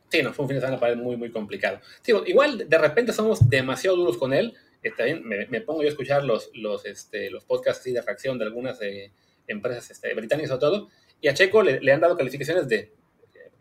[0.08, 1.80] Sí, no, fue un fin de semana para él muy, muy complicado.
[2.04, 4.56] Digo, igual de repente somos demasiado duros con él,
[4.96, 8.44] también me, pongo yo a escuchar los, los, este, los podcasts así de reacción de
[8.44, 9.12] algunas eh,
[9.46, 10.88] empresas este, británicas o todo,
[11.20, 12.92] y a Checo le, han dado calificaciones de,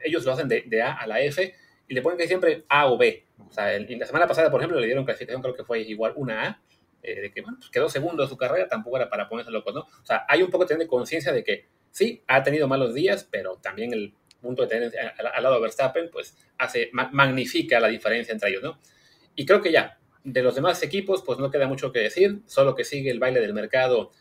[0.03, 1.53] ellos lo hacen de, A a la F,
[1.87, 3.25] y le ponen que siempre A o B.
[3.47, 6.47] O sea, la semana pasada, por ejemplo, le dieron clasificación, creo que fue igual una
[6.47, 6.61] A,
[7.03, 9.73] eh, de que, bueno, pues quedó segundo de su carrera, tampoco era para ponerse locos,
[9.73, 9.81] ¿no?
[9.81, 13.57] O sea, hay un poco de conciencia de que sí, ha tenido malos días, pero
[13.57, 18.49] también el punto de tener al, lado de Verstappen, pues hace, magnifica la diferencia entre
[18.49, 18.79] ellos, ¿no?
[19.35, 22.75] Y creo que ya, de los demás equipos, pues no queda mucho que decir, solo
[22.75, 24.11] que sigue el baile del mercado,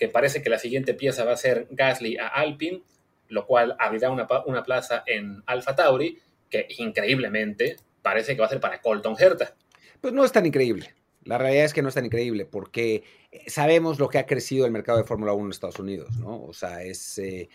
[0.00, 2.82] que parece que la siguiente pieza va a ser Gasly a Alpine,
[3.28, 8.48] lo cual abrirá una, una plaza en Alfa Tauri, que increíblemente parece que va a
[8.48, 9.54] ser para Colton Herta.
[10.00, 10.94] Pues no es tan increíble.
[11.24, 13.04] La realidad es que no es tan increíble porque
[13.46, 16.44] sabemos lo que ha crecido el mercado de Fórmula 1 en Estados Unidos, ¿no?
[16.44, 17.50] O sea, es, eh,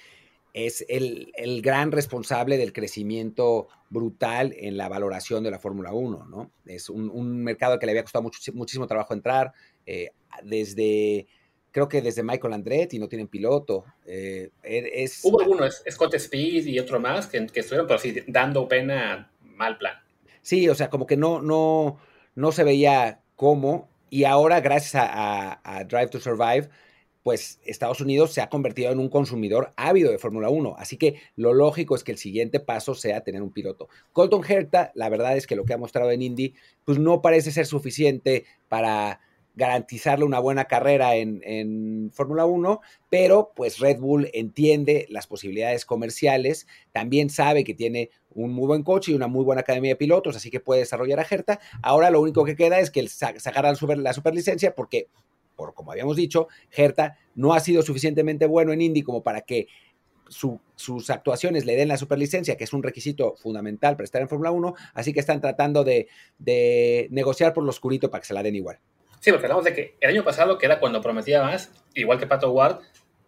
[0.53, 6.51] es el, gran responsable del crecimiento brutal en la valoración de la Fórmula 1, ¿no?
[6.67, 9.51] Es un, mercado que le había costado muchísimo trabajo entrar,
[9.87, 10.11] eh,
[10.43, 11.27] desde,
[11.75, 13.83] creo que desde Michael Andretti no tienen piloto.
[14.05, 19.29] Eh, e, Hubo algunos, Scott Speed y otro más, que, estuvieron, pero sí, dando pena,
[19.41, 19.95] mal plan.
[20.41, 21.99] Sí, o sea, como que no, no,
[22.33, 26.69] no se veía cómo, y ahora gracias a Drive to Survive,
[27.23, 30.75] pues Estados Unidos se ha convertido en un consumidor ávido de Fórmula 1.
[30.77, 33.89] Así que lo lógico es que el siguiente paso sea tener un piloto.
[34.13, 36.53] Colton Herta, la verdad es que lo que ha mostrado en Indy,
[36.85, 39.19] pues no parece ser suficiente para
[39.55, 46.67] garantizarle una buena carrera en, Fórmula 1, pero pues Red Bull entiende las posibilidades comerciales,
[46.91, 50.35] también sabe que tiene un muy buen coche y una muy buena academia de pilotos,
[50.35, 51.59] así que puede desarrollar a Herta.
[51.81, 55.07] Ahora lo único que queda es que sacara la, super, la superlicencia porque
[55.55, 59.67] por como habíamos dicho, Herta no ha sido suficientemente bueno en Indy como para que
[60.27, 64.51] sus actuaciones le den la superlicencia, que es un requisito fundamental para estar en Fórmula
[64.51, 66.07] 1, así que están tratando de,
[67.11, 68.79] negociar por lo oscurito para que se la den igual.
[69.25, 72.27] Sí, porque hablamos de que el año pasado, que era cuando prometía más, igual que
[72.27, 72.81] Pato Ward,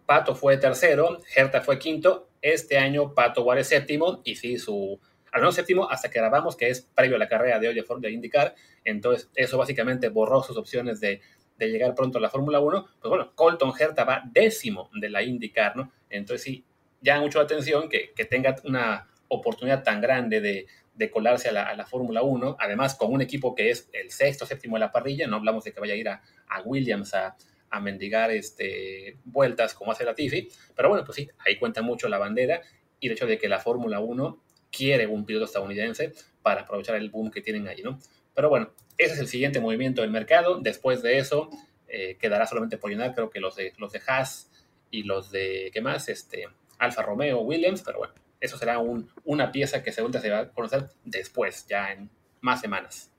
[0.06, 5.00] Pato fue tercero, Herta fue quinto, este año Pato Ward es séptimo, y sí, su,
[5.32, 8.10] al menos séptimo hasta que grabamos, que es previo a la carrera de hoy de
[8.12, 11.20] indicar, entonces eso básicamente borró sus opciones de
[11.56, 15.24] de llegar pronto a la Fórmula 1, pues bueno, Colton Herta va décimo de la
[15.24, 15.92] IndyCar, ¿no?
[16.08, 16.64] Entonces sí,
[17.00, 20.66] llama mucho la atención que, tenga una oportunidad tan grande de,
[21.10, 24.80] colarse a la, Fórmula 1, además con un equipo que es el sexto, séptimo de
[24.80, 26.22] la parrilla, no hablamos de que vaya a ir a,
[26.64, 27.36] Williams a,
[27.80, 32.18] mendigar este, vueltas como hace la Tiffy, pero bueno, pues sí, ahí cuenta mucho la
[32.18, 32.62] bandera
[32.98, 37.10] y el hecho de que la Fórmula 1 quiere un piloto estadounidense para aprovechar el
[37.10, 37.98] boom que tienen ahí, ¿no?
[38.34, 40.60] Pero bueno, ese es el siguiente movimiento del mercado.
[40.60, 41.50] Después de eso,
[41.88, 44.50] eh, quedará solamente por llenar, creo que los de, los de Haas
[44.90, 46.08] y los de, ¿qué más?
[46.08, 46.46] Este,
[46.78, 50.48] Alfa Romeo, Williams, pero bueno, eso será un, una pieza que según se va a
[50.48, 53.10] conocer después, ya en más semanas.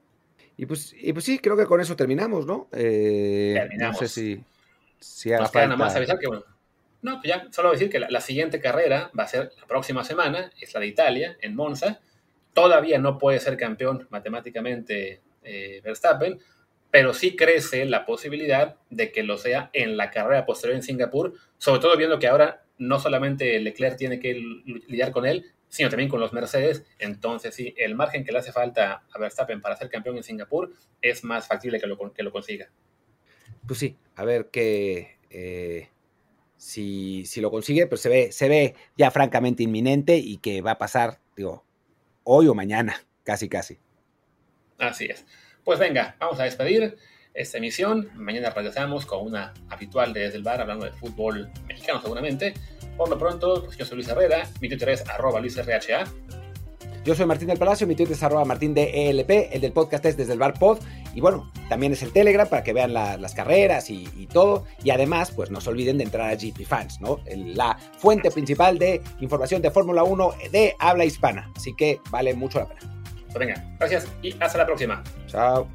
[0.58, 2.68] Y pues, y pues sí, creo que con eso terminamos, ¿no?
[2.74, 4.02] Eh, terminamos.
[4.02, 4.44] No sé si,
[5.00, 6.44] si Nos queda nada más avisar que, bueno,
[7.02, 10.04] no, pues ya solo decir que la, la, siguiente carrera va a ser la próxima
[10.04, 12.02] semana, es la de Italia, en Monza,
[12.54, 16.40] Todavía no puede ser campeón matemáticamente eh, Verstappen,
[16.92, 21.34] pero sí crece la posibilidad de que lo sea en la carrera posterior en Singapur,
[21.58, 24.34] sobre todo viendo que ahora no solamente Leclerc tiene que
[24.88, 26.84] lidiar con él, sino también con los Mercedes.
[26.98, 30.74] Entonces, sí, el margen que le hace falta a Verstappen para ser campeón en Singapur
[31.02, 32.70] es más factible que lo, que lo consiga.
[33.68, 35.20] Pues sí, a ver qué.
[35.30, 35.90] Eh,
[36.58, 40.72] si, si, lo consigue, pues se ve, se ve ya francamente inminente y que va
[40.72, 41.64] a pasar, digo,
[42.24, 43.78] hoy o mañana, casi casi.
[44.78, 45.26] Así es.
[45.64, 46.98] Pues venga, vamos a despedir
[47.40, 48.10] esta emisión.
[48.16, 52.54] Mañana regresamos con una habitual de Desde el Bar, hablando de fútbol mexicano seguramente.
[52.98, 55.80] Por lo pronto, pues yo soy Luis Herrera, mi Twitter es arroba luisrha.
[57.06, 60.04] Yo soy Martín del Palacio, mi Twitter es arroba martín de ELP, el del podcast
[60.06, 60.80] es desde el bar pod,
[61.16, 65.32] y bueno, también es el Telegram para que vean las carreras y, todo, y además,
[65.32, 67.22] pues no se olviden de entrar a GP Fans, ¿no?
[67.26, 72.60] la fuente principal de información de Fórmula 1 de habla hispana, así que vale mucho
[72.60, 72.82] la pena.
[73.28, 75.02] Pues venga, gracias y hasta la próxima.
[75.28, 75.70] Chao.